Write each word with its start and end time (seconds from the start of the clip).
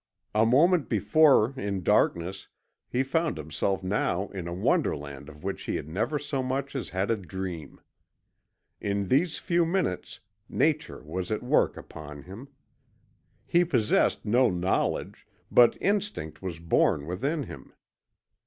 A 0.33 0.47
moment 0.47 0.89
before 0.89 1.53
in 1.59 1.83
darkness, 1.83 2.47
he 2.89 3.03
found 3.03 3.37
himself 3.37 3.83
now 3.83 4.29
in 4.29 4.47
a 4.47 4.51
wonderland 4.51 5.29
of 5.29 5.43
which 5.43 5.65
he 5.65 5.75
had 5.75 5.87
never 5.87 6.17
so 6.17 6.41
much 6.41 6.75
as 6.75 6.89
had 6.89 7.11
a 7.11 7.15
dream. 7.15 7.79
In 8.79 9.09
these 9.09 9.37
few 9.37 9.63
minutes 9.63 10.19
Nature 10.49 11.03
was 11.03 11.31
at 11.31 11.43
work 11.43 11.77
upon 11.77 12.23
him. 12.23 12.47
He 13.45 13.63
possessed 13.63 14.25
no 14.25 14.49
knowledge, 14.49 15.27
but 15.51 15.77
instinct 15.79 16.41
was 16.41 16.57
born 16.57 17.05
within 17.05 17.43
him. 17.43 17.71